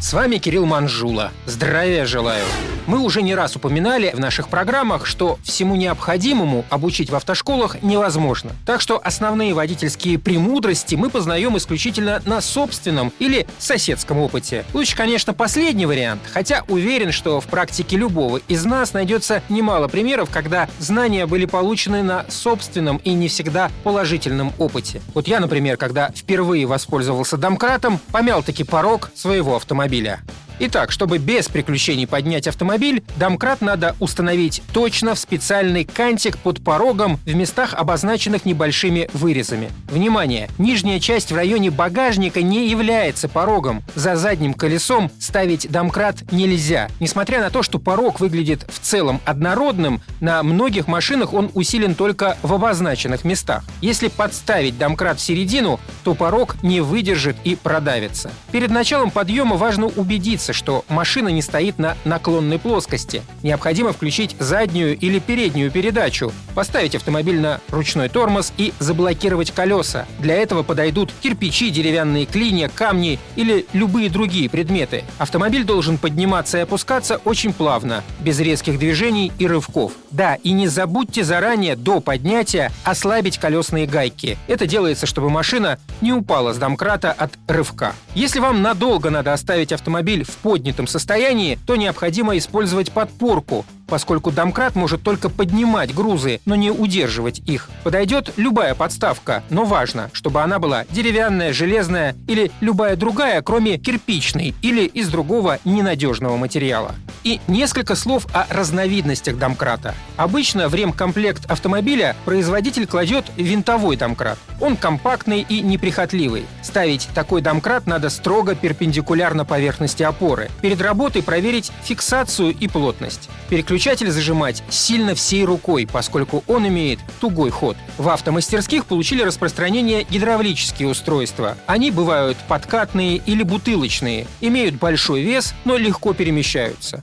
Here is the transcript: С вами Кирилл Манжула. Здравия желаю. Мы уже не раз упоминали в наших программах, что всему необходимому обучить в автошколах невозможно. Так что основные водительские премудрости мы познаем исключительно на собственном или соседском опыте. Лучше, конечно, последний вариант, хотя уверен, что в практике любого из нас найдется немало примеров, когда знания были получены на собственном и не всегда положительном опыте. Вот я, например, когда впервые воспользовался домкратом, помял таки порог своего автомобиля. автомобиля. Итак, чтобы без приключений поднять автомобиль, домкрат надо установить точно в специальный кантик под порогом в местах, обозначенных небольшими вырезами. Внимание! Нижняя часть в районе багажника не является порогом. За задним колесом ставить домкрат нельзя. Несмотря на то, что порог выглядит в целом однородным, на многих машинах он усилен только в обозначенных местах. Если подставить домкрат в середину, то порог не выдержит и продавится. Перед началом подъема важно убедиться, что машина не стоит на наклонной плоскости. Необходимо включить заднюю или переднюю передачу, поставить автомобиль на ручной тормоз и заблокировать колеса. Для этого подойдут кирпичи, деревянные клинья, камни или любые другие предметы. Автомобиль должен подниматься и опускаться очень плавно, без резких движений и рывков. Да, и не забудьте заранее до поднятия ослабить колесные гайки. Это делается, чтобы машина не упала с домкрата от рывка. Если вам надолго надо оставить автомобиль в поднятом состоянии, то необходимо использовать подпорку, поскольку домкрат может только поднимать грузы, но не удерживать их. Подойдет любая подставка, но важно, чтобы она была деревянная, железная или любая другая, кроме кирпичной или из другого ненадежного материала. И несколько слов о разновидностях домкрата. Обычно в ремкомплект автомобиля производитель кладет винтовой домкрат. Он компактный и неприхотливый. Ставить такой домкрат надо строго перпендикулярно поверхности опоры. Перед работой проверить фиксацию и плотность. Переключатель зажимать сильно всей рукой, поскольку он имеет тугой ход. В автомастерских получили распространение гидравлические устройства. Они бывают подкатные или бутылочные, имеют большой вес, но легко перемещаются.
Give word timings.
С 0.00 0.12
вами 0.12 0.36
Кирилл 0.36 0.64
Манжула. 0.64 1.32
Здравия 1.44 2.06
желаю. 2.06 2.44
Мы 2.86 3.00
уже 3.00 3.20
не 3.20 3.34
раз 3.34 3.56
упоминали 3.56 4.12
в 4.14 4.20
наших 4.20 4.48
программах, 4.48 5.04
что 5.04 5.38
всему 5.42 5.74
необходимому 5.74 6.64
обучить 6.70 7.10
в 7.10 7.16
автошколах 7.16 7.82
невозможно. 7.82 8.52
Так 8.64 8.80
что 8.80 8.98
основные 9.02 9.52
водительские 9.52 10.18
премудрости 10.18 10.94
мы 10.94 11.10
познаем 11.10 11.56
исключительно 11.58 12.22
на 12.24 12.40
собственном 12.40 13.12
или 13.18 13.46
соседском 13.58 14.18
опыте. 14.18 14.64
Лучше, 14.72 14.96
конечно, 14.96 15.34
последний 15.34 15.84
вариант, 15.84 16.22
хотя 16.32 16.64
уверен, 16.68 17.10
что 17.10 17.40
в 17.40 17.46
практике 17.46 17.96
любого 17.96 18.38
из 18.48 18.64
нас 18.64 18.94
найдется 18.94 19.42
немало 19.48 19.88
примеров, 19.88 20.30
когда 20.30 20.68
знания 20.78 21.26
были 21.26 21.44
получены 21.44 22.02
на 22.02 22.24
собственном 22.30 22.98
и 22.98 23.12
не 23.12 23.28
всегда 23.28 23.70
положительном 23.82 24.52
опыте. 24.58 25.02
Вот 25.12 25.26
я, 25.28 25.40
например, 25.40 25.76
когда 25.76 26.10
впервые 26.14 26.64
воспользовался 26.66 27.36
домкратом, 27.36 27.98
помял 28.12 28.42
таки 28.44 28.62
порог 28.62 29.10
своего 29.14 29.56
автомобиля. 29.56 29.87
автомобиля. 29.88 30.20
Итак, 30.60 30.90
чтобы 30.90 31.18
без 31.18 31.48
приключений 31.48 32.08
поднять 32.08 32.48
автомобиль, 32.48 33.04
домкрат 33.16 33.60
надо 33.60 33.94
установить 34.00 34.60
точно 34.72 35.14
в 35.14 35.18
специальный 35.20 35.84
кантик 35.84 36.36
под 36.36 36.64
порогом 36.64 37.20
в 37.24 37.34
местах, 37.34 37.74
обозначенных 37.74 38.44
небольшими 38.44 39.08
вырезами. 39.12 39.70
Внимание! 39.88 40.48
Нижняя 40.58 40.98
часть 40.98 41.30
в 41.30 41.36
районе 41.36 41.70
багажника 41.70 42.42
не 42.42 42.68
является 42.68 43.28
порогом. 43.28 43.84
За 43.94 44.16
задним 44.16 44.52
колесом 44.52 45.12
ставить 45.20 45.70
домкрат 45.70 46.32
нельзя. 46.32 46.88
Несмотря 46.98 47.40
на 47.40 47.50
то, 47.50 47.62
что 47.62 47.78
порог 47.78 48.18
выглядит 48.18 48.66
в 48.68 48.80
целом 48.80 49.20
однородным, 49.24 50.00
на 50.20 50.42
многих 50.42 50.88
машинах 50.88 51.34
он 51.34 51.52
усилен 51.54 51.94
только 51.94 52.36
в 52.42 52.52
обозначенных 52.52 53.24
местах. 53.24 53.62
Если 53.80 54.08
подставить 54.08 54.76
домкрат 54.76 55.18
в 55.18 55.22
середину, 55.22 55.78
то 56.02 56.14
порог 56.14 56.60
не 56.64 56.80
выдержит 56.80 57.36
и 57.44 57.54
продавится. 57.54 58.32
Перед 58.50 58.70
началом 58.70 59.12
подъема 59.12 59.56
важно 59.56 59.86
убедиться, 59.86 60.47
что 60.52 60.84
машина 60.88 61.28
не 61.28 61.42
стоит 61.42 61.78
на 61.78 61.96
наклонной 62.04 62.58
плоскости. 62.58 63.22
Необходимо 63.42 63.92
включить 63.92 64.36
заднюю 64.38 64.96
или 64.96 65.18
переднюю 65.18 65.70
передачу, 65.70 66.32
поставить 66.54 66.94
автомобиль 66.94 67.40
на 67.40 67.60
ручной 67.70 68.08
тормоз 68.08 68.52
и 68.56 68.72
заблокировать 68.78 69.52
колеса. 69.52 70.06
Для 70.18 70.34
этого 70.34 70.62
подойдут 70.62 71.12
кирпичи, 71.20 71.70
деревянные 71.70 72.26
клинья, 72.26 72.68
камни 72.68 73.18
или 73.36 73.66
любые 73.72 74.10
другие 74.10 74.48
предметы. 74.48 75.04
Автомобиль 75.18 75.64
должен 75.64 75.98
подниматься 75.98 76.58
и 76.58 76.62
опускаться 76.62 77.20
очень 77.24 77.52
плавно, 77.52 78.02
без 78.20 78.40
резких 78.40 78.78
движений 78.78 79.32
и 79.38 79.46
рывков. 79.46 79.92
Да, 80.10 80.36
и 80.36 80.52
не 80.52 80.68
забудьте 80.68 81.24
заранее 81.24 81.76
до 81.76 82.00
поднятия 82.00 82.72
ослабить 82.84 83.38
колесные 83.38 83.86
гайки. 83.86 84.38
Это 84.46 84.66
делается, 84.66 85.06
чтобы 85.06 85.30
машина 85.30 85.78
не 86.00 86.12
упала 86.12 86.52
с 86.52 86.56
домкрата 86.56 87.12
от 87.12 87.32
рывка. 87.46 87.94
Если 88.14 88.40
вам 88.40 88.62
надолго 88.62 89.10
надо 89.10 89.32
оставить 89.32 89.72
автомобиль 89.72 90.24
в 90.24 90.37
поднятом 90.38 90.86
состоянии, 90.86 91.58
то 91.66 91.76
необходимо 91.76 92.36
использовать 92.38 92.92
подпорку, 92.92 93.64
поскольку 93.86 94.30
домкрат 94.30 94.74
может 94.74 95.02
только 95.02 95.28
поднимать 95.28 95.94
грузы, 95.94 96.40
но 96.44 96.54
не 96.54 96.70
удерживать 96.70 97.40
их. 97.40 97.70
Подойдет 97.84 98.32
любая 98.36 98.74
подставка, 98.74 99.42
но 99.50 99.64
важно, 99.64 100.10
чтобы 100.12 100.42
она 100.42 100.58
была 100.58 100.84
деревянная, 100.90 101.52
железная 101.52 102.14
или 102.26 102.50
любая 102.60 102.96
другая, 102.96 103.42
кроме 103.42 103.78
кирпичной 103.78 104.54
или 104.62 104.84
из 104.84 105.08
другого 105.08 105.58
ненадежного 105.64 106.36
материала. 106.36 106.94
И 107.24 107.40
несколько 107.48 107.94
слов 107.94 108.26
о 108.32 108.46
разновидностях 108.50 109.38
домкрата. 109.38 109.94
Обычно 110.16 110.68
в 110.68 110.74
ремкомплект 110.74 111.50
автомобиля 111.50 112.16
производитель 112.24 112.86
кладет 112.86 113.26
винтовой 113.36 113.96
домкрат. 113.96 114.38
Он 114.60 114.76
компактный 114.76 115.46
и 115.48 115.60
неприхотливый. 115.60 116.46
Ставить 116.62 117.08
такой 117.14 117.40
домкрат 117.40 117.86
надо 117.86 118.10
строго 118.10 118.54
перпендикулярно 118.54 119.44
поверхности 119.44 120.02
опоры. 120.02 120.50
Перед 120.60 120.80
работой 120.80 121.22
проверить 121.22 121.70
фиксацию 121.84 122.50
и 122.58 122.68
плотность. 122.68 123.28
Переключатель 123.48 124.10
зажимать 124.10 124.62
сильно 124.68 125.14
всей 125.14 125.44
рукой, 125.44 125.88
поскольку 125.90 126.44
он 126.46 126.66
имеет 126.68 126.98
тугой 127.20 127.50
ход. 127.50 127.76
В 127.96 128.08
автомастерских 128.08 128.86
получили 128.86 129.22
распространение 129.22 130.04
гидравлические 130.08 130.88
устройства. 130.88 131.56
Они 131.66 131.90
бывают 131.90 132.36
подкатные 132.48 133.16
или 133.16 133.42
бутылочные, 133.42 134.26
имеют 134.40 134.76
большой 134.76 135.22
вес, 135.22 135.54
но 135.64 135.76
легко 135.76 136.12
перемещаются. 136.12 137.02